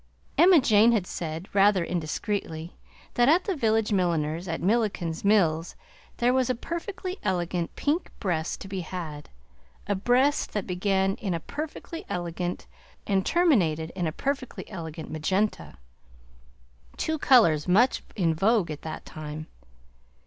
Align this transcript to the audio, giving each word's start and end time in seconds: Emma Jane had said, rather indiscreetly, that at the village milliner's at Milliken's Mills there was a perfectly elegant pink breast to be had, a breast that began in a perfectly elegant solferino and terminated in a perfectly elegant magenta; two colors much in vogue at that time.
Emma 0.35 0.59
Jane 0.59 0.93
had 0.93 1.05
said, 1.05 1.47
rather 1.53 1.85
indiscreetly, 1.85 2.73
that 3.13 3.29
at 3.29 3.43
the 3.43 3.55
village 3.55 3.91
milliner's 3.93 4.47
at 4.47 4.59
Milliken's 4.59 5.23
Mills 5.23 5.75
there 6.17 6.33
was 6.33 6.49
a 6.49 6.55
perfectly 6.55 7.19
elegant 7.21 7.75
pink 7.75 8.09
breast 8.19 8.59
to 8.61 8.67
be 8.67 8.79
had, 8.79 9.29
a 9.85 9.93
breast 9.93 10.53
that 10.53 10.65
began 10.65 11.13
in 11.17 11.35
a 11.35 11.39
perfectly 11.39 12.03
elegant 12.09 12.65
solferino 13.05 13.13
and 13.13 13.25
terminated 13.27 13.91
in 13.91 14.07
a 14.07 14.11
perfectly 14.11 14.67
elegant 14.71 15.11
magenta; 15.11 15.77
two 16.97 17.19
colors 17.19 17.67
much 17.67 18.01
in 18.15 18.33
vogue 18.33 18.71
at 18.71 18.81
that 18.81 19.05
time. 19.05 19.45